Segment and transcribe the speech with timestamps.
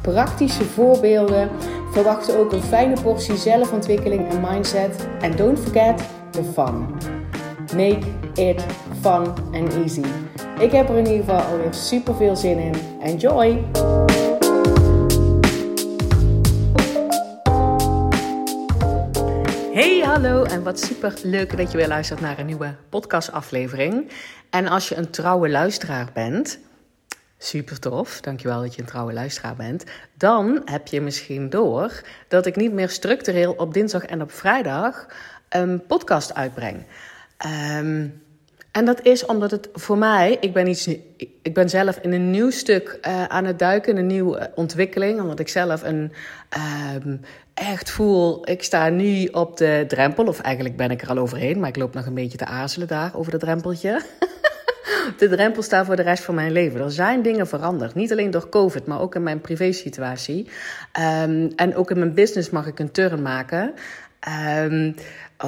[0.00, 1.50] praktische voorbeelden.
[1.92, 5.06] Verwacht ook een fijne portie zelfontwikkeling en mindset.
[5.20, 6.86] En don't forget the fun.
[7.76, 8.64] Make it
[9.00, 10.04] fun and easy.
[10.58, 12.74] Ik heb er in ieder geval alweer super veel zin in.
[13.02, 13.64] Enjoy!
[19.72, 24.10] Hey, hallo en wat super leuk dat je weer luistert naar een nieuwe podcastaflevering.
[24.50, 26.58] En als je een trouwe luisteraar bent,
[27.42, 32.46] super tof, dankjewel dat je een trouwe luisteraar bent, dan heb je misschien door dat
[32.46, 35.06] ik niet meer structureel op dinsdag en op vrijdag
[35.48, 36.84] een podcast uitbreng.
[37.78, 38.22] Um,
[38.70, 40.86] en dat is omdat het voor mij, ik ben, iets,
[41.42, 45.20] ik ben zelf in een nieuw stuk uh, aan het duiken, een nieuwe ontwikkeling.
[45.20, 46.12] Omdat ik zelf een,
[46.56, 47.14] uh,
[47.54, 51.60] echt voel, ik sta nu op de drempel, of eigenlijk ben ik er al overheen,
[51.60, 54.00] maar ik loop nog een beetje te aarzelen daar over dat drempeltje.
[55.18, 56.80] de drempel staat voor de rest van mijn leven.
[56.80, 57.94] Er zijn dingen veranderd.
[57.94, 60.48] Niet alleen door COVID, maar ook in mijn privésituatie.
[61.22, 63.74] Um, en ook in mijn business mag ik een turn maken.
[64.62, 64.94] Um,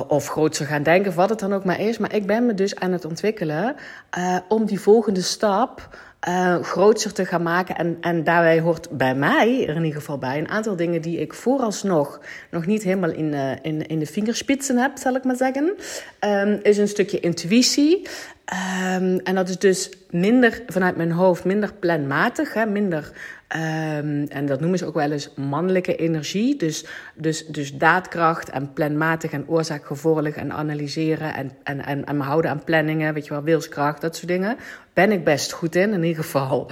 [0.08, 1.98] of groter gaan denken, wat het dan ook maar is.
[1.98, 3.76] Maar ik ben me dus aan het ontwikkelen
[4.18, 5.88] uh, om die volgende stap
[6.28, 7.76] uh, groter te gaan maken.
[7.76, 11.20] En, en daarbij hoort bij mij er in ieder geval bij een aantal dingen die
[11.20, 12.20] ik vooralsnog
[12.50, 15.74] nog niet helemaal in, uh, in, in de vingerspitsen heb, zal ik maar zeggen.
[16.20, 18.08] Um, is een stukje intuïtie.
[18.96, 23.12] Um, en dat is dus minder vanuit mijn hoofd, minder planmatig, hè, minder
[23.56, 26.56] Um, en dat noemen ze ook wel eens mannelijke energie.
[26.56, 32.22] Dus, dus, dus daadkracht en planmatig en oorzaakgevolg en analyseren en, en, en, en me
[32.22, 34.56] houden aan planningen, weet je wel, wilskracht, dat soort dingen.
[34.92, 36.70] Ben ik best goed in, in ieder geval.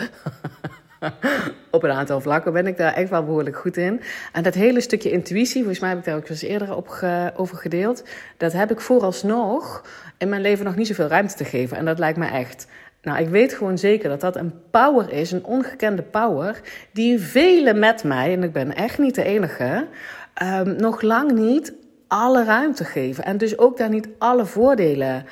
[1.70, 4.00] op een aantal vlakken ben ik daar echt wel behoorlijk goed in.
[4.32, 7.56] En dat hele stukje intuïtie, volgens mij heb ik daar ook eens eerder op over
[7.56, 8.04] gedeeld.
[8.36, 9.84] Dat heb ik vooralsnog
[10.18, 11.76] in mijn leven nog niet zoveel ruimte te geven.
[11.76, 12.66] En dat lijkt me echt
[13.02, 16.60] nou, ik weet gewoon zeker dat dat een power is, een ongekende power,
[16.92, 19.86] die velen met mij, en ik ben echt niet de enige,
[20.42, 21.72] um, nog lang niet
[22.08, 23.24] alle ruimte geven.
[23.24, 25.24] En dus ook daar niet alle voordelen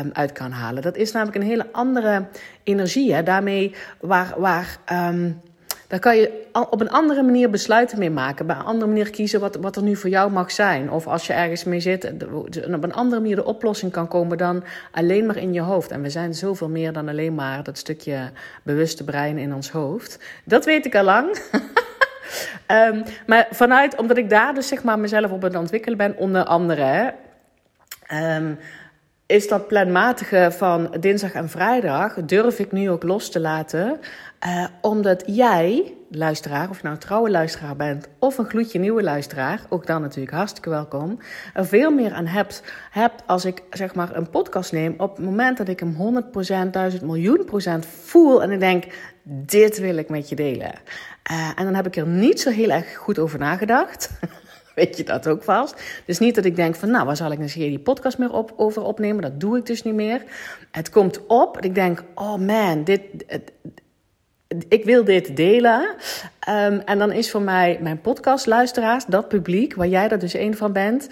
[0.00, 0.82] um, uit kan halen.
[0.82, 2.26] Dat is namelijk een hele andere
[2.62, 3.22] energie.
[3.22, 5.40] Daarmee waar, waar um,
[5.88, 8.46] daar kan je op een andere manier besluiten mee maken.
[8.46, 10.90] Bij een andere manier kiezen wat, wat er nu voor jou mag zijn.
[10.90, 14.38] Of als je ergens mee zit, en op een andere manier de oplossing kan komen
[14.38, 15.90] dan alleen maar in je hoofd.
[15.90, 18.30] En we zijn zoveel meer dan alleen maar dat stukje
[18.62, 20.18] bewuste brein in ons hoofd.
[20.44, 21.38] Dat weet ik al lang.
[22.68, 26.44] um, maar vanuit, omdat ik daar dus zeg maar mezelf op het ontwikkelen ben, onder
[26.44, 27.14] andere.
[28.12, 28.58] Um,
[29.26, 34.00] is dat planmatige van dinsdag en vrijdag, durf ik nu ook los te laten.
[34.44, 39.60] Uh, omdat jij, luisteraar, of nou een trouwe luisteraar bent of een gloedje nieuwe luisteraar,
[39.68, 41.18] ook dan natuurlijk hartstikke welkom,
[41.54, 45.24] er veel meer aan hebt, hebt als ik zeg maar een podcast neem op het
[45.24, 46.22] moment dat ik hem
[46.66, 48.84] 100%, 1000 miljoen procent voel en ik denk,
[49.22, 50.72] dit wil ik met je delen.
[51.30, 54.10] Uh, en dan heb ik er niet zo heel erg goed over nagedacht.
[54.74, 55.82] weet je dat ook vast.
[56.06, 58.32] Dus niet dat ik denk van, nou, waar zal ik eens hier die podcast meer
[58.32, 59.22] op, over opnemen?
[59.22, 60.22] Dat doe ik dus niet meer.
[60.70, 63.02] Het komt op en ik denk, oh man, dit,
[64.68, 65.94] ik wil dit delen.
[66.48, 70.56] Um, en dan is voor mij mijn podcastluisteraars, dat publiek, waar jij er dus een
[70.56, 71.08] van bent,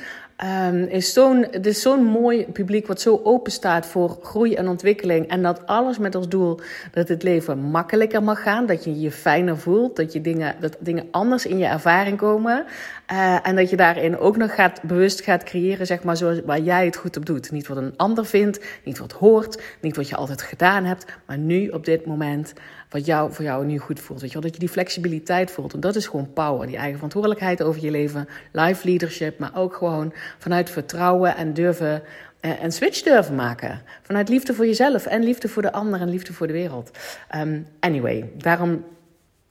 [0.69, 5.29] um, is zo'n, zo'n mooi publiek wat zo open staat voor groei en ontwikkeling.
[5.29, 6.61] En dat alles met als doel
[6.93, 8.67] dat het leven makkelijker mag gaan.
[8.67, 9.97] Dat je je fijner voelt.
[9.97, 12.65] Dat, je dingen, dat dingen anders in je ervaring komen.
[13.13, 16.61] Uh, en dat je daarin ook nog gaat, bewust gaat creëren, zeg maar, zoals, waar
[16.61, 17.51] jij het goed op doet.
[17.51, 21.05] Niet wat een ander vindt, niet wat hoort, niet wat je altijd gedaan hebt.
[21.27, 22.53] Maar nu op dit moment
[22.95, 24.21] wat jou, voor jou nu goed voelt.
[24.21, 24.45] Weet je wel?
[24.45, 25.73] Dat je die flexibiliteit voelt.
[25.75, 26.67] En dat is gewoon power.
[26.67, 28.29] Die eigen verantwoordelijkheid over je leven.
[28.53, 29.39] Life leadership.
[29.39, 32.03] Maar ook gewoon vanuit vertrouwen en durven.
[32.41, 33.83] Uh, een switch durven maken.
[34.03, 36.91] Vanuit liefde voor jezelf en liefde voor de ander en liefde voor de wereld.
[37.37, 38.85] Um, anyway, daarom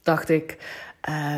[0.03, 0.57] dacht ik.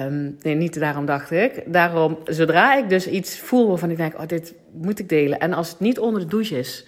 [0.01, 1.63] Um, nee, niet daarom dacht ik.
[1.65, 5.39] Daarom, zodra ik dus iets voel waarvan ik denk: oh, dit moet ik delen.
[5.39, 6.85] En als het niet onder de douche is,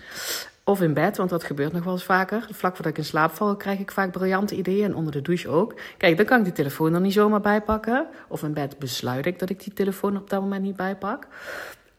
[0.68, 2.48] of in bed, want dat gebeurt nog wel eens vaker.
[2.52, 4.84] Vlak voordat ik in slaap val, krijg ik vaak briljante ideeën.
[4.84, 5.74] En onder de douche ook.
[5.98, 8.08] Kijk, dan kan ik die telefoon er niet zomaar bij pakken.
[8.28, 11.28] Of in bed besluit ik dat ik die telefoon op dat moment niet bijpak.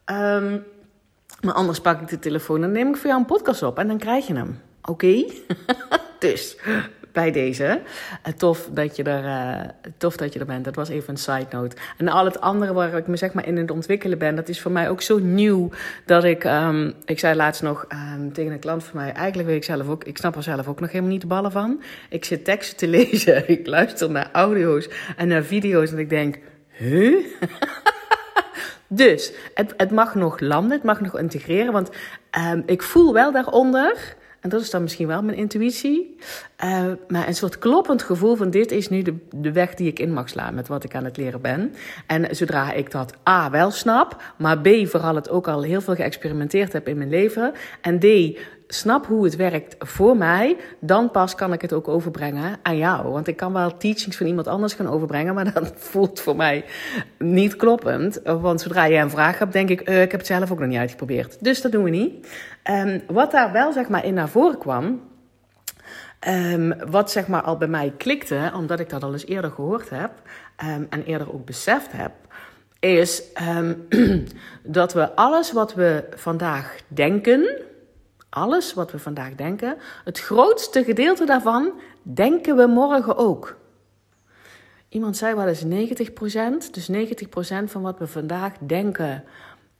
[0.06, 0.64] Um,
[1.40, 3.78] maar anders pak ik de telefoon en neem ik voor jou een podcast op.
[3.78, 4.60] En dan krijg je hem.
[4.82, 5.24] Oké?
[6.18, 6.58] Dus,
[7.18, 7.80] bij deze.
[8.26, 10.64] Uh, tof, dat je er, uh, tof dat je er bent.
[10.64, 11.76] Dat was even een side note.
[11.96, 14.60] En al het andere waar ik me zeg maar in het ontwikkelen ben, dat is
[14.60, 15.70] voor mij ook zo nieuw
[16.04, 19.56] dat ik, um, ik zei laatst nog um, tegen een klant van mij, eigenlijk weet
[19.56, 21.82] ik zelf ook, ik snap er zelf ook nog helemaal niet de ballen van.
[22.08, 26.38] Ik zit teksten te lezen, ik luister naar audio's en naar video's en ik denk,
[26.70, 27.24] huh?
[29.02, 31.90] dus het, het mag nog landen, het mag nog integreren, want
[32.52, 36.16] um, ik voel wel daaronder en dat is dan misschien wel mijn intuïtie.
[36.64, 39.98] Uh, maar een soort kloppend gevoel van dit is nu de, de weg die ik
[39.98, 41.74] in mag slaan met wat ik aan het leren ben.
[42.06, 45.94] En zodra ik dat A wel snap, maar B vooral het ook al heel veel
[45.94, 47.52] geëxperimenteerd heb in mijn leven.
[47.80, 48.06] En D
[48.68, 53.08] snap hoe het werkt voor mij, dan pas kan ik het ook overbrengen aan jou.
[53.08, 56.64] Want ik kan wel teachings van iemand anders gaan overbrengen, maar dat voelt voor mij
[57.18, 58.20] niet kloppend.
[58.24, 60.68] Want zodra je een vraag hebt, denk ik, uh, ik heb het zelf ook nog
[60.68, 61.36] niet uitgeprobeerd.
[61.40, 62.28] Dus dat doen we niet.
[62.70, 65.00] Um, wat daar wel zeg maar in naar voren kwam,
[66.28, 69.90] um, wat zeg maar al bij mij klikte, omdat ik dat al eens eerder gehoord
[69.90, 70.10] heb
[70.64, 72.12] um, en eerder ook beseft heb,
[72.80, 73.22] is
[74.62, 77.66] dat we alles wat we vandaag denken
[78.30, 81.72] alles wat we vandaag denken, het grootste gedeelte daarvan
[82.02, 83.56] denken we morgen ook.
[84.88, 89.24] Iemand zei wel eens 90%, dus 90% van wat we vandaag denken,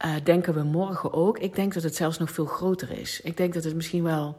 [0.04, 1.38] uh, denken we morgen ook.
[1.38, 3.20] Ik denk dat het zelfs nog veel groter is.
[3.20, 4.38] Ik denk dat het misschien wel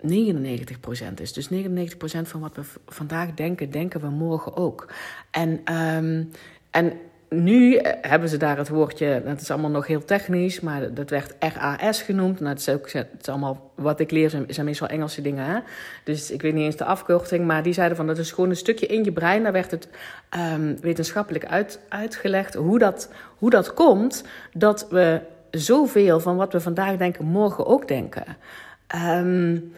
[0.00, 1.32] 99% is.
[1.32, 4.92] Dus 99% van wat we vandaag denken, denken we morgen ook.
[5.30, 6.30] En, um,
[6.70, 6.92] en
[7.28, 11.10] nu eh, hebben ze daar het woordje, dat is allemaal nog heel technisch, maar dat
[11.10, 12.40] werd RAS genoemd.
[12.40, 15.44] Nou, is, ook, het is allemaal wat ik leer, zijn, zijn meestal Engelse dingen.
[15.44, 15.58] Hè?
[16.04, 18.56] Dus ik weet niet eens de afkorting, maar die zeiden van dat is gewoon een
[18.56, 19.42] stukje in je brein.
[19.42, 19.88] Daar werd het
[20.54, 25.20] um, wetenschappelijk uit, uitgelegd hoe dat, hoe dat komt dat we
[25.50, 28.24] zoveel van wat we vandaag denken, morgen ook denken.
[28.94, 29.72] Um,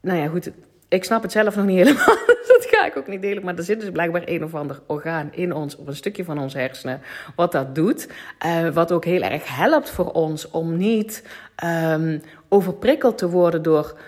[0.00, 0.50] nou ja, goed,
[0.88, 2.35] ik snap het zelf nog niet helemaal.
[2.76, 3.44] Ga ik ook niet delen.
[3.44, 6.38] Maar er zit dus blijkbaar een of ander orgaan in ons, of een stukje van
[6.38, 7.00] ons hersenen,
[7.36, 8.08] wat dat doet.
[8.46, 11.22] Uh, wat ook heel erg helpt voor ons om niet
[11.64, 13.98] um, overprikkeld te worden door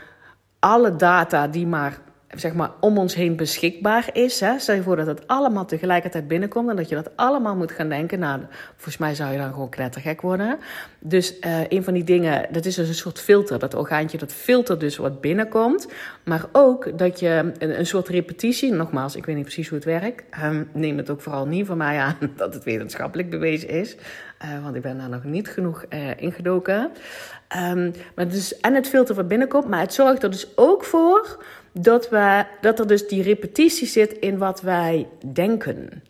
[0.59, 1.99] alle data die maar
[2.37, 4.41] zeg maar, om ons heen beschikbaar is.
[4.41, 4.59] Hè.
[4.59, 7.89] Stel je voor dat het allemaal tegelijkertijd binnenkomt en dat je dat allemaal moet gaan
[7.89, 8.19] denken.
[8.19, 8.41] Nou,
[8.75, 10.59] volgens mij zou je dan gewoon knettergek worden.
[10.99, 13.59] Dus uh, een van die dingen, dat is dus een soort filter.
[13.59, 15.89] Dat orgaantje dat filtert dus wat binnenkomt.
[16.25, 20.25] Maar ook dat je een, soort repetitie, nogmaals, ik weet niet precies hoe het werkt.
[20.45, 23.97] Um, neem het ook vooral niet van mij aan dat het wetenschappelijk bewezen is.
[24.45, 26.91] Uh, want ik ben daar nog niet genoeg uh, ingedoken.
[27.57, 31.45] Um, maar dus, en het filter wat binnenkomt, maar het zorgt er dus ook voor
[31.83, 36.03] dat, we, dat er dus die repetitie zit in wat wij denken.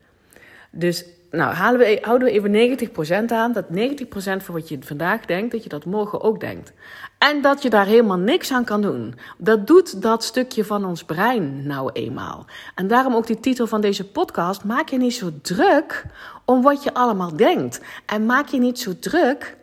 [0.70, 2.88] Dus nou, halen we, houden we even
[3.26, 3.53] 90% aan.
[3.53, 3.73] Dat 90%
[4.15, 6.73] van wat je vandaag denkt, dat je dat morgen ook denkt.
[7.19, 9.15] En dat je daar helemaal niks aan kan doen.
[9.38, 12.47] Dat doet dat stukje van ons brein nou eenmaal.
[12.75, 14.64] En daarom ook die titel van deze podcast.
[14.64, 16.05] Maak je niet zo druk
[16.44, 17.81] om wat je allemaal denkt.
[18.06, 19.56] En maak je niet zo druk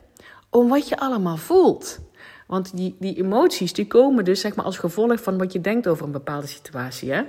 [0.49, 1.99] om wat je allemaal voelt.
[2.45, 5.87] Want die, die emoties die komen dus zeg maar als gevolg van wat je denkt
[5.87, 7.11] over een bepaalde situatie.
[7.11, 7.23] Hè?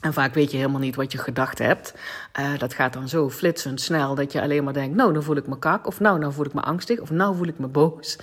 [0.00, 1.94] En vaak weet je helemaal niet wat je gedacht hebt.
[2.40, 5.36] Uh, dat gaat dan zo flitsend snel dat je alleen maar denkt: Nou, dan voel
[5.36, 5.86] ik me kak.
[5.86, 7.00] Of nou, dan voel ik me angstig.
[7.00, 8.18] Of nou voel ik me boos.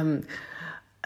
[0.00, 0.24] Um,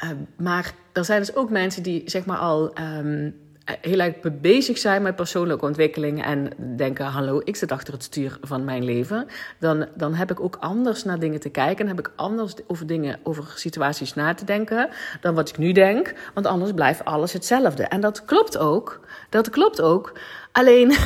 [0.05, 2.79] uh, maar er zijn dus ook mensen die zeg maar al.
[2.79, 3.35] Um,
[3.81, 8.38] heel erg bezig zijn met persoonlijke ontwikkeling en denken: hallo, ik zit achter het stuur
[8.43, 9.27] van mijn leven,
[9.58, 11.84] dan, dan heb ik ook anders naar dingen te kijken.
[11.84, 14.89] En heb ik anders over dingen, over situaties na te denken
[15.20, 16.15] dan wat ik nu denk.
[16.34, 17.82] Want anders blijft alles hetzelfde.
[17.82, 19.01] En dat klopt ook.
[19.29, 20.13] Dat klopt ook.
[20.53, 20.91] Alleen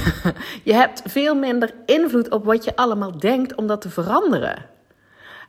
[0.65, 4.71] je hebt veel minder invloed op wat je allemaal denkt om dat te veranderen.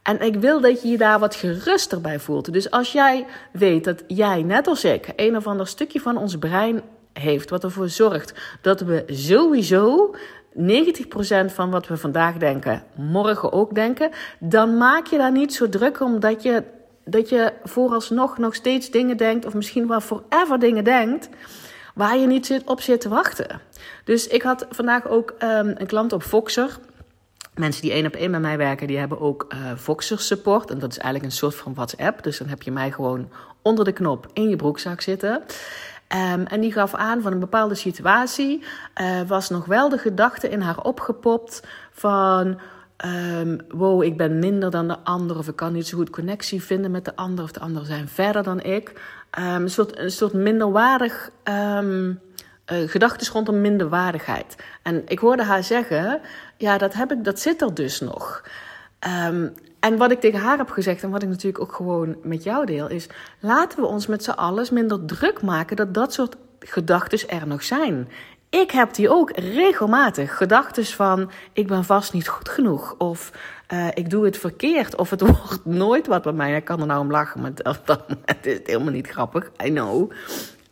[0.03, 2.53] En ik wil dat je je daar wat geruster bij voelt.
[2.53, 6.37] Dus als jij weet dat jij, net als ik, een of ander stukje van ons
[6.37, 6.81] brein
[7.13, 7.49] heeft.
[7.49, 10.15] Wat ervoor zorgt dat we sowieso
[10.55, 14.11] 90% van wat we vandaag denken, morgen ook denken.
[14.39, 16.63] Dan maak je daar niet zo druk om dat je,
[17.05, 21.29] dat je vooralsnog nog steeds dingen denkt, of misschien wel forever dingen denkt,
[21.95, 23.61] waar je niet op zit te wachten.
[24.03, 26.79] Dus ik had vandaag ook um, een klant op Voxer.
[27.53, 30.69] Mensen die één op één met mij werken, die hebben ook uh, Voxer support.
[30.69, 32.23] En dat is eigenlijk een soort van WhatsApp.
[32.23, 33.29] Dus dan heb je mij gewoon
[33.61, 35.43] onder de knop in je broekzak zitten.
[36.15, 38.63] Um, en die gaf aan van een bepaalde situatie.
[39.01, 42.59] Uh, was nog wel de gedachte in haar opgepopt van.
[43.05, 45.37] Um, wow, ik ben minder dan de ander.
[45.37, 47.43] Of ik kan niet zo goed connectie vinden met de ander.
[47.43, 48.89] Of de anderen zijn verder dan ik.
[49.39, 51.29] Um, een, soort, een soort minderwaardig.
[51.43, 52.19] Um,
[52.71, 54.55] uh, gedachten rondom minderwaardigheid.
[54.81, 56.21] En ik hoorde haar zeggen:
[56.57, 58.43] Ja, dat, heb ik, dat zit er dus nog.
[59.27, 59.53] Um,
[59.83, 62.65] en wat ik tegen haar heb gezegd en wat ik natuurlijk ook gewoon met jou
[62.65, 63.07] deel, is
[63.39, 67.63] laten we ons met z'n allen minder druk maken dat dat soort gedachten er nog
[67.63, 68.09] zijn.
[68.49, 70.37] Ik heb die ook regelmatig.
[70.37, 72.95] Gedachten van ik ben vast niet goed genoeg.
[72.97, 73.31] Of
[73.73, 74.95] uh, ik doe het verkeerd.
[74.95, 76.55] Of het wordt nooit wat bij mij.
[76.55, 77.51] Ik kan er nou om lachen, maar
[78.25, 79.51] het is helemaal niet grappig.
[79.65, 80.11] I know.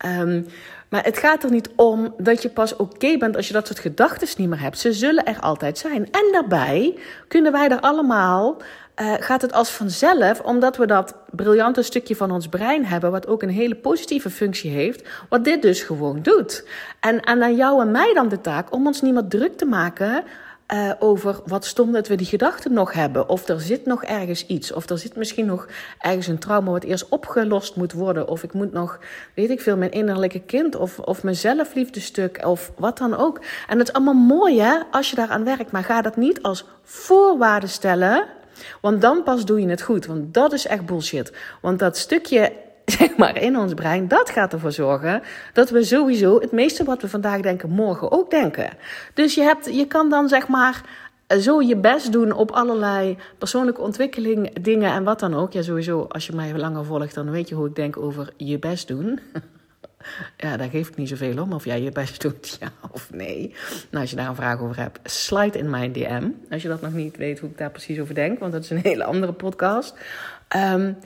[0.05, 0.45] Um,
[0.91, 3.79] maar het gaat er niet om dat je pas oké bent als je dat soort
[3.79, 4.79] gedachten niet meer hebt.
[4.79, 6.11] Ze zullen er altijd zijn.
[6.11, 8.57] En daarbij kunnen wij er allemaal
[9.01, 13.27] uh, gaat het als vanzelf, omdat we dat briljante stukje van ons brein hebben, wat
[13.27, 16.67] ook een hele positieve functie heeft, wat dit dus gewoon doet.
[16.99, 19.65] En, en aan jou en mij dan de taak om ons niet meer druk te
[19.65, 20.23] maken
[20.73, 23.29] uh, over wat stom dat we die gedachten nog hebben.
[23.29, 24.73] Of er zit nog ergens iets.
[24.73, 25.67] Of er zit misschien nog
[25.99, 28.27] ergens een trauma wat eerst opgelost moet worden.
[28.27, 28.99] Of ik moet nog,
[29.35, 30.75] weet ik veel, mijn innerlijke kind.
[30.75, 32.45] Of, of mijn zelfliefdestuk.
[32.45, 33.39] Of wat dan ook.
[33.67, 35.71] En het is allemaal mooi hè, als je daaraan werkt.
[35.71, 38.25] Maar ga dat niet als voorwaarde stellen
[38.81, 40.05] want dan pas doe je het goed.
[40.05, 41.33] Want dat is echt bullshit.
[41.61, 42.51] Want dat stukje
[42.99, 45.21] zeg maar, in ons brein, dat gaat ervoor zorgen
[45.53, 48.69] dat we sowieso het meeste wat we vandaag denken, morgen ook denken.
[49.13, 50.81] Dus je, hebt, je kan dan zeg maar
[51.39, 55.53] zo je best doen op allerlei persoonlijke ontwikkeling, dingen en wat dan ook.
[55.53, 58.59] Ja, sowieso, als je mij langer volgt, dan weet je hoe ik denk over je
[58.59, 59.19] best doen.
[60.37, 63.55] Ja, daar geef ik niet zoveel om of jij je best doet, ja of nee.
[63.89, 66.27] Nou, als je daar een vraag over hebt, slide in mijn DM.
[66.49, 68.69] Als je dat nog niet weet hoe ik daar precies over denk, want dat is
[68.69, 69.93] een hele andere podcast.
[70.55, 70.97] Um,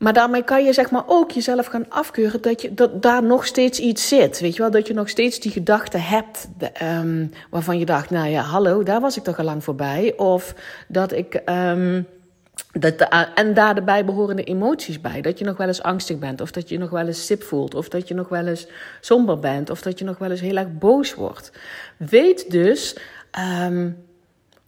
[0.00, 3.46] maar daarmee kan je zeg maar ook jezelf gaan afkeuren dat, je, dat daar nog
[3.46, 4.40] steeds iets zit.
[4.40, 8.10] Weet je wel, dat je nog steeds die gedachte hebt de, um, waarvan je dacht,
[8.10, 10.16] nou ja, hallo, daar was ik toch al lang voorbij.
[10.16, 10.54] Of
[10.88, 11.42] dat ik...
[11.46, 12.06] Um,
[12.72, 15.20] dat en daar de bijbehorende emoties bij.
[15.20, 17.74] Dat je nog wel eens angstig bent, of dat je nog wel eens sip voelt,
[17.74, 18.66] of dat je nog wel eens
[19.00, 21.52] somber bent, of dat je nog wel eens heel erg boos wordt.
[21.96, 22.96] Weet dus,
[23.66, 24.04] um,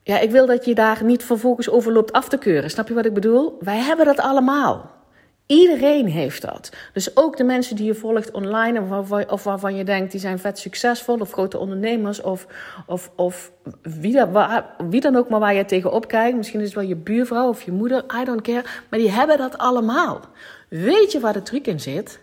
[0.03, 2.71] ja, ik wil dat je daar niet vervolgens over loopt af te keuren.
[2.71, 3.57] Snap je wat ik bedoel?
[3.61, 5.02] Wij hebben dat allemaal.
[5.47, 6.73] Iedereen heeft dat.
[6.93, 8.81] Dus ook de mensen die je volgt online
[9.29, 12.47] of waarvan, je denkt die zijn vet succesvol of grote ondernemers of,
[12.87, 16.37] of, of wie, dan, wie dan ook maar waar je tegenop kijkt.
[16.37, 18.65] Misschien is het wel je buurvrouw of je moeder, I don't care.
[18.89, 20.21] Maar die hebben dat allemaal.
[20.69, 22.21] Weet je waar de truc in zit?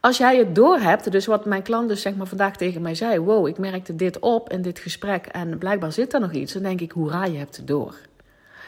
[0.00, 3.18] Als jij het doorhebt, dus wat mijn klant dus zeg maar vandaag tegen mij zei:
[3.18, 6.52] Wow, ik merkte dit op in dit gesprek en blijkbaar zit er nog iets.
[6.52, 7.94] Dan denk ik: Hoera, je hebt het door.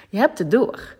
[0.08, 0.96] Je hebt het door.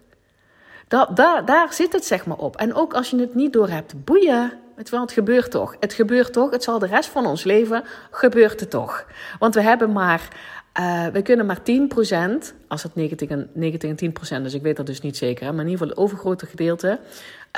[1.14, 2.56] Daar, daar zit het zeg maar op.
[2.56, 4.52] En ook als je het niet door hebt, boeien.
[4.76, 5.76] Het, het gebeurt toch.
[5.80, 6.50] Het gebeurt toch.
[6.50, 9.06] Het zal de rest van ons leven gebeurt het toch.
[9.38, 10.28] Want we hebben maar,
[10.80, 14.76] uh, we kunnen maar 10%, als het 90 en, 90 en 10% is, ik weet
[14.76, 16.99] dat dus niet zeker, maar in ieder geval het overgrote gedeelte,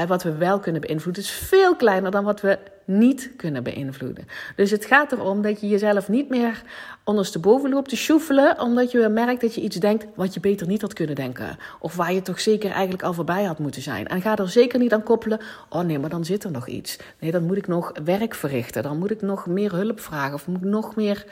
[0.06, 4.26] wat we wel kunnen beïnvloeden, is veel kleiner dan wat we niet kunnen beïnvloeden.
[4.56, 6.62] Dus het gaat erom dat je jezelf niet meer
[7.04, 10.80] ondersteboven loopt te sjoefelen, omdat je merkt dat je iets denkt wat je beter niet
[10.80, 11.58] had kunnen denken.
[11.80, 14.06] Of waar je toch zeker eigenlijk al voorbij had moeten zijn.
[14.06, 16.98] En ga er zeker niet aan koppelen, oh nee, maar dan zit er nog iets.
[17.18, 20.46] Nee, dan moet ik nog werk verrichten, dan moet ik nog meer hulp vragen of
[20.46, 21.24] moet ik nog meer...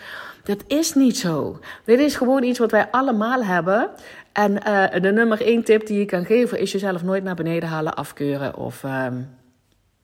[0.42, 1.60] Dat is niet zo.
[1.84, 3.90] Dit is gewoon iets wat wij allemaal hebben.
[4.32, 7.68] En uh, de nummer één tip die je kan geven is jezelf nooit naar beneden
[7.68, 8.82] halen, afkeuren of...
[8.82, 9.06] Uh,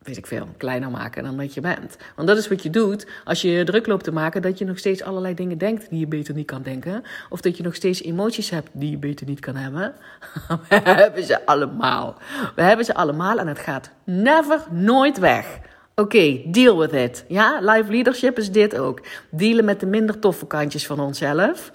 [0.09, 1.97] weet ik veel, kleiner maken dan dat je bent.
[2.17, 4.79] Want dat is wat je doet als je druk loopt te maken dat je nog
[4.79, 7.03] steeds allerlei dingen denkt die je beter niet kan denken.
[7.29, 9.95] Of dat je nog steeds emoties hebt die je beter niet kan hebben.
[10.69, 12.17] We hebben ze allemaal.
[12.55, 15.59] We hebben ze allemaal en het gaat never, nooit weg.
[15.99, 17.25] Oké, deal with it.
[17.29, 19.01] Ja, live leadership is dit ook.
[19.31, 21.71] Dealen met de minder toffe kantjes van onszelf.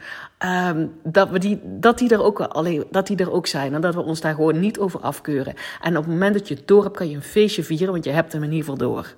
[0.70, 3.74] Um, dat, we die, dat, die er ook, alleen, dat die er ook zijn.
[3.74, 5.54] En dat we ons daar gewoon niet over afkeuren.
[5.82, 8.04] En op het moment dat je het door hebt, kan je een feestje vieren, want
[8.04, 9.14] je hebt hem in ieder geval door.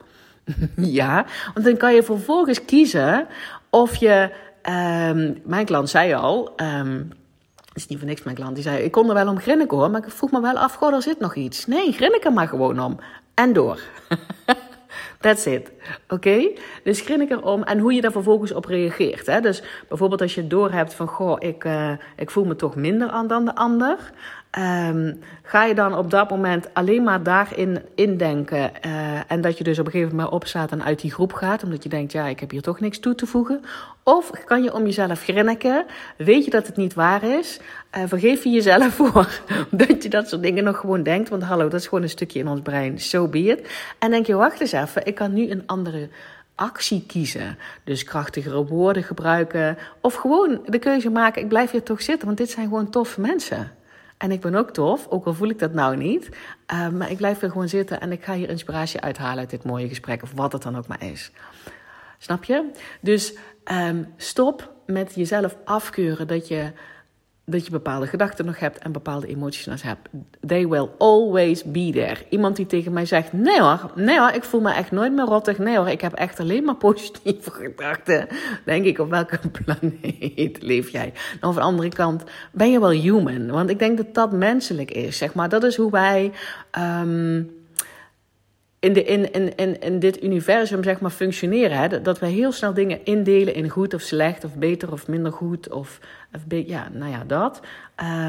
[0.99, 3.27] ja, want dan kan je vervolgens kiezen
[3.69, 4.29] of je.
[5.09, 6.53] Um, mijn klant zei al.
[6.57, 7.09] Um,
[7.67, 8.55] het is niet voor niks mijn klant.
[8.55, 10.73] Die zei: Ik kon er wel om grinniken hoor, maar ik vroeg me wel af:
[10.73, 11.65] Goh, er zit nog iets.
[11.65, 12.99] Nee, grinnik er maar gewoon om.
[13.33, 13.79] En door.
[15.25, 15.71] That's it.
[16.09, 16.51] Oké?
[16.83, 19.25] Dus grin ik erom en hoe je daar vervolgens op reageert.
[19.25, 19.41] Hè?
[19.41, 23.27] Dus bijvoorbeeld als je doorhebt van, goh, ik, uh, ik voel me toch minder aan
[23.27, 23.97] dan de ander.
[24.57, 29.63] Um, ga je dan op dat moment alleen maar daarin indenken uh, en dat je
[29.63, 32.25] dus op een gegeven moment opstaat en uit die groep gaat, omdat je denkt, ja,
[32.25, 33.61] ik heb hier toch niks toe te voegen?
[34.03, 35.85] Of kan je om jezelf grinniken,
[36.17, 37.59] weet je dat het niet waar is,
[37.97, 41.67] uh, vergeef je jezelf voor dat je dat soort dingen nog gewoon denkt, want hallo,
[41.67, 43.69] dat is gewoon een stukje in ons brein, so be it.
[43.99, 46.09] En denk je, wacht eens even, ik kan nu een andere
[46.55, 47.57] actie kiezen.
[47.83, 49.77] Dus krachtigere woorden gebruiken.
[50.01, 53.21] Of gewoon de keuze maken: ik blijf hier toch zitten, want dit zijn gewoon toffe
[53.21, 53.71] mensen.
[54.17, 56.29] En ik ben ook tof, ook al voel ik dat nou niet.
[56.73, 59.63] Uh, maar ik blijf er gewoon zitten en ik ga hier inspiratie uithalen uit dit
[59.63, 61.31] mooie gesprek, of wat het dan ook maar is.
[62.17, 62.71] Snap je?
[63.01, 63.33] Dus
[63.71, 66.71] um, stop met jezelf afkeuren dat je
[67.45, 70.09] dat je bepaalde gedachten nog hebt en bepaalde emoties nog hebt.
[70.45, 72.17] They will always be there.
[72.29, 75.25] Iemand die tegen mij zegt: Nee hoor, nee hoor, ik voel me echt nooit meer
[75.25, 75.57] rottig.
[75.57, 78.27] Nee hoor, ik heb echt alleen maar positieve gedachten.
[78.65, 81.13] Denk ik, op welke planeet leef jij?
[81.41, 83.51] Nou, van de andere kant ben je wel human.
[83.51, 85.17] Want ik denk dat dat menselijk is.
[85.17, 86.31] Zeg maar, dat is hoe wij.
[87.01, 87.63] Um,
[88.85, 91.77] in, de, in, in, in, dit universum zeg maar functioneren.
[91.77, 92.01] Hè?
[92.01, 95.69] Dat we heel snel dingen indelen in goed of slecht, of beter of minder goed,
[95.69, 95.99] of,
[96.33, 97.59] of ja, nou ja, dat.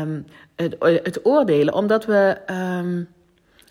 [0.00, 2.36] Um, het, het, oordelen, omdat we,
[2.80, 3.08] um,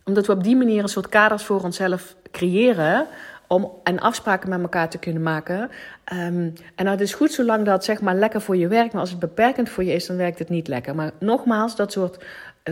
[0.03, 3.07] omdat we op die manier een soort kaders voor onszelf creëren.
[3.47, 5.69] Om, en afspraken met elkaar te kunnen maken.
[6.13, 8.91] Um, en dat is goed zolang dat zeg maar lekker voor je werkt.
[8.91, 10.95] Maar als het beperkend voor je is, dan werkt het niet lekker.
[10.95, 12.17] Maar nogmaals, dat soort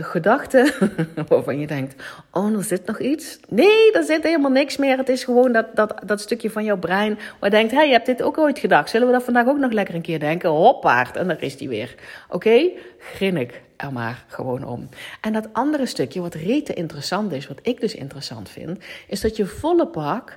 [0.02, 0.72] gedachte
[1.28, 3.38] waarvan je denkt: Oh, er zit nog iets.
[3.48, 4.96] Nee, er zit helemaal niks meer.
[4.96, 7.92] Het is gewoon dat, dat, dat stukje van jouw brein waar denkt: Hé, hey, je
[7.92, 8.90] hebt dit ook ooit gedacht.
[8.90, 10.50] Zullen we dat vandaag ook nog lekker een keer denken?
[10.50, 11.16] Hoppaard.
[11.16, 11.94] En daar is die weer.
[12.28, 14.88] Oké, grin ik er maar gewoon om.
[15.20, 19.36] En dat andere stukje, wat rete interessant is, wat ik dus interessant vind, is dat
[19.36, 20.36] je volle pak.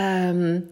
[0.00, 0.68] Um,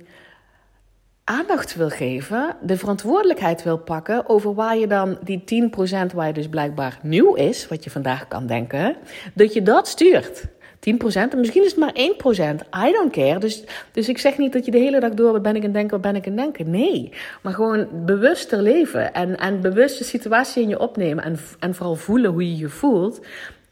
[1.28, 5.70] aandacht wil geven, de verantwoordelijkheid wil pakken over waar je dan die
[6.11, 8.97] 10% waar je dus blijkbaar nieuw is, wat je vandaag kan denken,
[9.35, 10.47] dat je dat stuurt.
[10.47, 12.88] 10%, en misschien is het maar 1%.
[12.88, 13.38] I don't care.
[13.38, 15.73] Dus, dus ik zeg niet dat je de hele dag door, wat ben ik aan
[15.73, 16.70] denken, wat ben ik aan denken.
[16.70, 21.75] Nee, maar gewoon bewuster leven en, en bewust de situatie in je opnemen en, en
[21.75, 23.20] vooral voelen hoe je je voelt.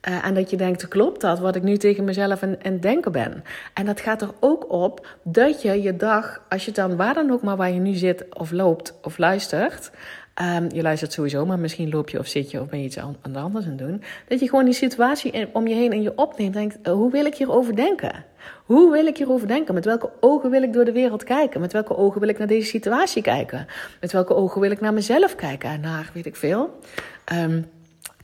[0.08, 3.12] Uh, en dat je denkt, klopt dat, wat ik nu tegen mezelf aan het denken
[3.12, 3.44] ben.
[3.74, 7.30] En dat gaat er ook op dat je je dag, als je dan waar dan
[7.30, 9.90] ook maar waar je nu zit of loopt of luistert...
[10.42, 12.98] Um, je luistert sowieso, maar misschien loop je of zit je of ben je iets
[12.98, 14.02] anders aan het doen.
[14.28, 16.54] Dat je gewoon die situatie om je heen en je opneemt.
[16.54, 18.24] Denkt, uh, hoe wil ik hierover denken?
[18.64, 19.74] Hoe wil ik hierover denken?
[19.74, 21.60] Met welke ogen wil ik door de wereld kijken?
[21.60, 23.66] Met welke ogen wil ik naar deze situatie kijken?
[24.00, 25.70] Met welke ogen wil ik naar mezelf kijken?
[25.70, 26.78] En naar, weet ik veel.
[27.32, 27.66] Um,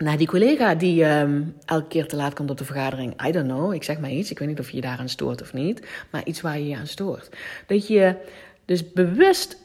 [0.03, 3.47] nou, die collega die um, elke keer te laat komt op de vergadering, I don't
[3.47, 5.87] know, ik zeg maar iets, ik weet niet of je je daaraan stoort of niet,
[6.11, 7.29] maar iets waar je je aan stoort.
[7.67, 8.17] Dat je
[8.65, 9.57] dus bewust,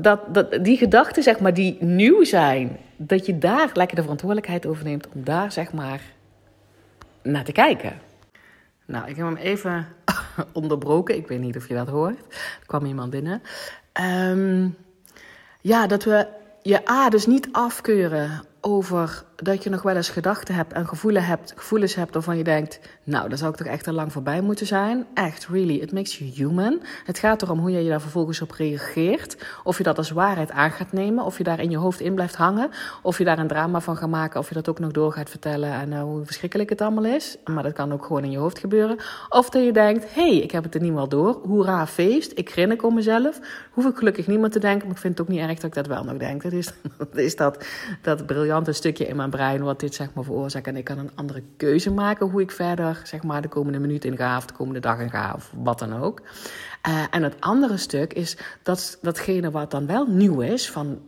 [0.00, 4.66] dat, dat die gedachten zeg maar die nieuw zijn, dat je daar lekker de verantwoordelijkheid
[4.66, 6.00] over neemt om daar zeg maar
[7.22, 7.92] naar te kijken.
[8.86, 9.86] Nou, ik heb hem even
[10.52, 12.18] onderbroken, ik weet niet of je dat hoort.
[12.60, 13.42] Er kwam iemand binnen.
[14.30, 14.76] Um,
[15.60, 16.26] ja, dat we
[16.62, 21.26] je A dus niet afkeuren over dat je nog wel eens gedachten hebt en gevoelens
[21.26, 24.40] hebt, gevoelens hebt waarvan je denkt, nou, daar zou ik toch echt al lang voorbij
[24.40, 25.06] moeten zijn.
[25.14, 26.80] Echt, really, it makes you human.
[27.04, 29.36] Het gaat erom hoe je daar vervolgens op reageert.
[29.64, 32.14] Of je dat als waarheid aan gaat nemen, of je daar in je hoofd in
[32.14, 32.70] blijft hangen,
[33.02, 35.30] of je daar een drama van gaat maken, of je dat ook nog door gaat
[35.30, 37.36] vertellen en uh, hoe verschrikkelijk het allemaal is.
[37.44, 38.96] Maar dat kan ook gewoon in je hoofd gebeuren.
[39.28, 41.40] Of dat je denkt, hey, ik heb het er niet wel door.
[41.42, 42.32] Hoera, feest.
[42.34, 43.40] Ik grin ik om mezelf.
[43.70, 45.74] Hoef ik gelukkig niemand te denken, maar ik vind het ook niet erg dat ik
[45.74, 46.42] dat wel nog denk.
[46.42, 46.66] Dat is,
[46.98, 47.66] dat, is dat,
[48.02, 50.66] dat briljante stukje in mijn brein wat dit zeg maar veroorzaakt.
[50.66, 54.04] En ik kan een andere keuze maken hoe ik verder zeg maar de komende minuut
[54.04, 56.20] in ga of de komende dag in ga of wat dan ook.
[56.88, 60.98] Uh, en het andere stuk is dat, datgene wat dan wel nieuw is van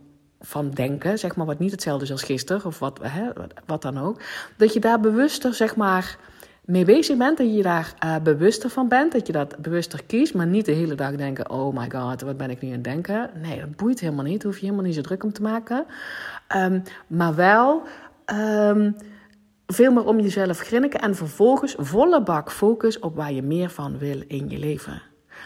[0.40, 3.30] van denken, zeg maar, wat niet hetzelfde is als gisteren of wat, hè,
[3.66, 4.20] wat dan ook,
[4.56, 6.18] dat je daar bewuster, zeg maar,
[6.66, 10.34] mee bezig bent, dat je daar uh, bewuster van bent, dat je dat bewuster kiest,
[10.34, 12.84] maar niet de hele dag denken, oh my god, wat ben ik nu aan het
[12.84, 13.30] denken?
[13.42, 15.86] Nee, dat boeit helemaal niet, hoef je helemaal niet zo druk om te maken.
[16.56, 17.82] Um, maar wel
[18.32, 18.96] um,
[19.66, 23.98] veel meer om jezelf grinniken en vervolgens volle bak focus op waar je meer van
[23.98, 25.02] wil in je leven.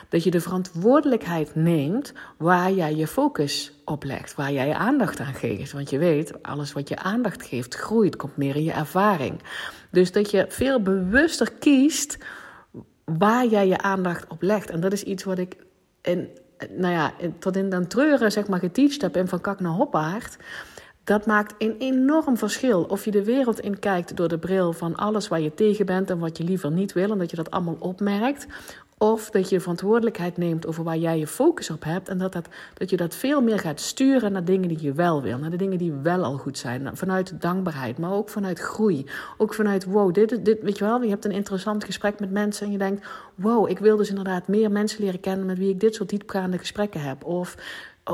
[0.09, 5.21] Dat je de verantwoordelijkheid neemt waar jij je focus op legt, waar jij je aandacht
[5.21, 5.73] aan geeft.
[5.73, 9.43] Want je weet, alles wat je aandacht geeft groeit, komt meer in je ervaring.
[9.90, 12.19] Dus dat je veel bewuster kiest
[13.05, 14.71] waar jij je aandacht op legt.
[14.71, 15.57] En dat is iets wat ik
[16.03, 16.29] in,
[16.77, 20.37] nou ja, tot in den treuren zeg maar geteacht heb in Van Kak naar Hoppaard.
[21.04, 22.82] Dat maakt een enorm verschil.
[22.82, 26.10] Of je de wereld in kijkt door de bril van alles waar je tegen bent
[26.10, 28.46] en wat je liever niet wil, en dat je dat allemaal opmerkt.
[29.02, 32.08] Of dat je verantwoordelijkheid neemt over waar jij je focus op hebt.
[32.08, 35.22] En dat, dat, dat je dat veel meer gaat sturen naar dingen die je wel
[35.22, 35.38] wil.
[35.38, 36.96] Naar de dingen die wel al goed zijn.
[36.96, 39.06] Vanuit dankbaarheid, maar ook vanuit groei.
[39.38, 42.66] Ook vanuit, wow, dit, dit, weet je wel, je hebt een interessant gesprek met mensen.
[42.66, 45.80] En je denkt, wow, ik wil dus inderdaad meer mensen leren kennen met wie ik
[45.80, 47.24] dit soort diepgaande gesprekken heb.
[47.24, 47.56] Of,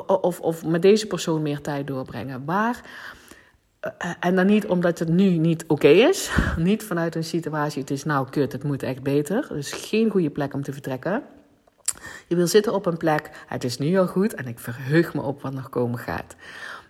[0.06, 2.44] of, of met deze persoon meer tijd doorbrengen.
[2.44, 2.80] Waar
[3.80, 6.30] eh, en dan niet omdat het nu niet oké is.
[6.56, 9.46] Niet vanuit een situatie, het is nou kut, het moet echt beter.
[9.48, 11.22] Dus geen goede plek om te vertrekken.
[12.26, 15.22] Je wil zitten op een plek, het is nu al goed en ik verheug me
[15.22, 16.36] op wat nog komen gaat.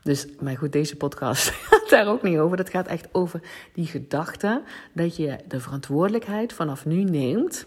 [0.03, 2.57] Dus, maar goed, deze podcast gaat daar ook niet over.
[2.57, 3.41] Dat gaat echt over
[3.73, 7.67] die gedachte dat je de verantwoordelijkheid vanaf nu neemt.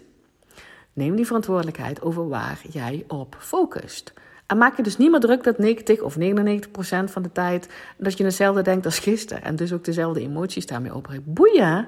[0.93, 4.13] Neem die verantwoordelijkheid over waar jij op focust.
[4.49, 7.69] En maak je dus niet meer druk dat 90 of 99 procent van de tijd
[7.97, 9.43] dat je hetzelfde denkt als gisteren.
[9.43, 11.33] En dus ook dezelfde emoties daarmee opbrengt.
[11.33, 11.87] Boeien!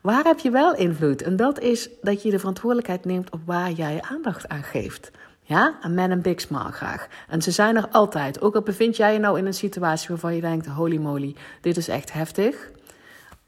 [0.00, 1.22] Waar heb je wel invloed?
[1.22, 5.10] En dat is dat je de verantwoordelijkheid neemt op waar jij je aandacht aan geeft.
[5.42, 7.08] Ja, een man een big smile graag.
[7.28, 8.40] En ze zijn er altijd.
[8.40, 11.76] Ook al bevind jij je nou in een situatie waarvan je denkt: holy moly, dit
[11.76, 12.70] is echt heftig.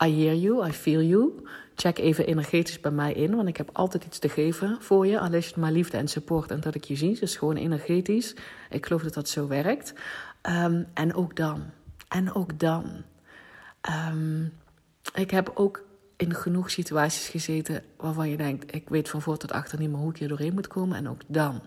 [0.04, 1.44] I hear you, I feel you.
[1.80, 5.20] Check even energetisch bij mij in, want ik heb altijd iets te geven voor je.
[5.20, 7.18] Al is het maar liefde en support en dat ik je zie.
[7.18, 8.34] Dus gewoon energetisch.
[8.70, 9.94] Ik geloof dat dat zo werkt.
[10.42, 11.62] Um, en ook dan.
[12.08, 12.84] En ook dan.
[14.10, 14.52] Um,
[15.14, 15.84] ik heb ook
[16.16, 19.98] in genoeg situaties gezeten waarvan je denkt: ik weet van voor tot achter niet meer
[19.98, 20.96] hoe ik hier doorheen moet komen.
[20.96, 21.60] En ook dan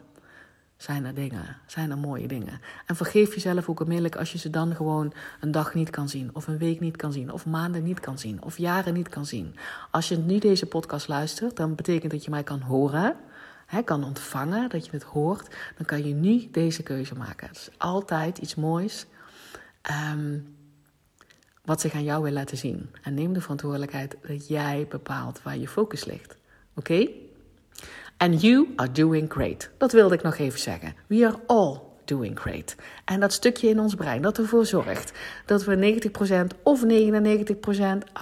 [0.77, 2.61] zijn er dingen, zijn er mooie dingen.
[2.85, 6.29] En vergeef jezelf ook onmiddellijk als je ze dan gewoon een dag niet kan zien,
[6.33, 9.25] of een week niet kan zien, of maanden niet kan zien, of jaren niet kan
[9.25, 9.55] zien.
[9.91, 13.15] Als je niet deze podcast luistert, dan betekent dat je mij kan horen,
[13.65, 15.55] hè, kan ontvangen, dat je het hoort.
[15.77, 17.47] Dan kan je nu deze keuze maken.
[17.47, 19.05] Het is altijd iets moois.
[20.13, 20.55] Um,
[21.65, 22.89] wat zich aan jou wil laten zien.
[23.01, 26.37] En neem de verantwoordelijkheid dat jij bepaalt waar je focus ligt.
[26.73, 27.07] Oké?
[28.17, 29.69] And you are doing great.
[29.77, 30.95] Dat wilde ik nog even zeggen.
[31.07, 32.75] We are all doing great.
[33.05, 35.11] En dat stukje in ons brein dat ervoor zorgt
[35.45, 35.75] dat we
[36.55, 36.87] 90% of 99%,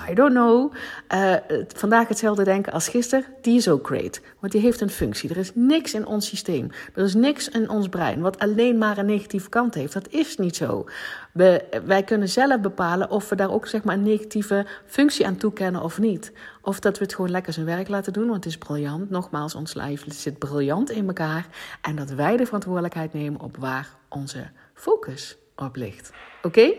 [0.09, 0.73] I don't know,
[1.13, 1.35] uh,
[1.75, 4.21] vandaag hetzelfde denken als gisteren, die is ook great.
[4.39, 5.29] Want die heeft een functie.
[5.29, 6.69] Er is niks in ons systeem.
[6.95, 9.93] Er is niks in ons brein wat alleen maar een negatieve kant heeft.
[9.93, 10.85] Dat is niet zo.
[11.33, 15.37] We, wij kunnen zelf bepalen of we daar ook zeg maar, een negatieve functie aan
[15.37, 16.31] toekennen of niet.
[16.61, 19.09] Of dat we het gewoon lekker zijn werk laten doen, want het is briljant.
[19.09, 21.47] Nogmaals, ons lijf zit briljant in elkaar.
[21.81, 26.11] En dat wij de verantwoordelijkheid nemen op waar onze focus op ligt.
[26.41, 26.73] Oké?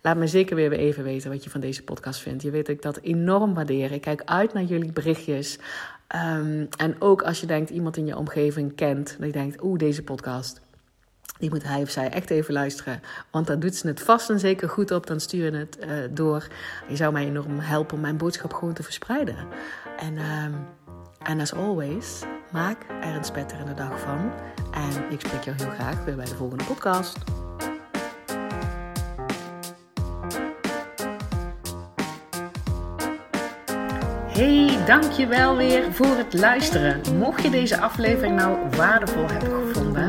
[0.00, 2.42] Laat me zeker weer even weten wat je van deze podcast vindt.
[2.42, 3.92] Je weet dat ik dat enorm waardeer.
[3.92, 5.58] Ik kijk uit naar jullie berichtjes.
[6.14, 9.78] Um, en ook als je denkt iemand in je omgeving kent, dat je denkt, oeh,
[9.78, 10.60] deze podcast
[11.38, 13.02] die moet hij of zij echt even luisteren.
[13.30, 15.06] Want dan doet ze het vast en zeker goed op.
[15.06, 16.46] Dan stuur je het uh, door.
[16.88, 19.36] Je zou mij enorm helpen om mijn boodschap gewoon te verspreiden.
[19.98, 20.18] En
[21.26, 24.32] um, as always, maak er een spetterende dag van.
[24.72, 27.18] En ik spreek jou heel graag weer bij de volgende podcast.
[34.34, 37.18] Hey, dankjewel weer voor het luisteren.
[37.18, 40.08] Mocht je deze aflevering nou waardevol hebben gevonden